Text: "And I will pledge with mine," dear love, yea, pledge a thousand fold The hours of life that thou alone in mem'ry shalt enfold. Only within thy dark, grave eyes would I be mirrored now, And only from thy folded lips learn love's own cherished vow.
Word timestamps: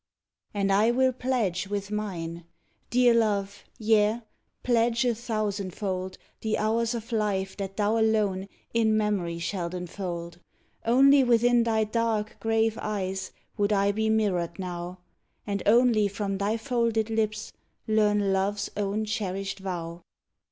"And 0.51 0.71
I 0.73 0.89
will 0.89 1.13
pledge 1.13 1.67
with 1.67 1.91
mine," 1.91 2.45
dear 2.89 3.13
love, 3.13 3.63
yea, 3.77 4.21
pledge 4.63 5.05
a 5.05 5.13
thousand 5.13 5.75
fold 5.75 6.17
The 6.39 6.57
hours 6.57 6.95
of 6.95 7.11
life 7.11 7.55
that 7.57 7.77
thou 7.77 7.99
alone 7.99 8.47
in 8.73 8.97
mem'ry 8.97 9.37
shalt 9.37 9.75
enfold. 9.75 10.39
Only 10.87 11.23
within 11.23 11.61
thy 11.65 11.83
dark, 11.83 12.37
grave 12.39 12.79
eyes 12.81 13.31
would 13.57 13.71
I 13.71 13.91
be 13.91 14.09
mirrored 14.09 14.57
now, 14.57 15.01
And 15.45 15.61
only 15.67 16.07
from 16.07 16.39
thy 16.39 16.57
folded 16.57 17.11
lips 17.11 17.53
learn 17.87 18.33
love's 18.33 18.71
own 18.75 19.05
cherished 19.05 19.59
vow. 19.59 20.01